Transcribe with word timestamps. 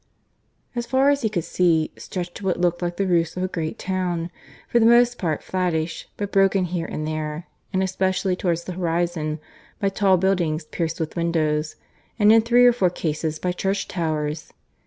As 0.75 0.87
far 0.87 1.11
as 1.11 1.21
he 1.21 1.29
could 1.29 1.43
see 1.43 1.91
stretched 1.95 2.41
what 2.41 2.59
looked 2.59 2.81
like 2.81 2.97
the 2.97 3.05
roofs 3.05 3.37
of 3.37 3.43
a 3.43 3.47
great 3.47 3.77
town, 3.77 4.31
for 4.67 4.79
the 4.79 4.85
most 4.87 5.19
part 5.19 5.43
flattish, 5.43 6.09
but 6.17 6.31
broken 6.31 6.65
here 6.65 6.87
and 6.87 7.07
there, 7.07 7.45
and 7.71 7.83
especially 7.83 8.35
towards 8.35 8.63
the 8.63 8.73
horizon, 8.73 9.39
by 9.79 9.89
tall 9.89 10.17
buildings 10.17 10.65
pierced 10.65 10.99
with 10.99 11.15
windows, 11.15 11.75
and 12.17 12.31
in 12.33 12.41
three 12.41 12.65
or 12.65 12.73
four 12.73 12.89
cases 12.89 13.37
by 13.37 13.51
church 13.51 13.87
towers. 13.87 14.51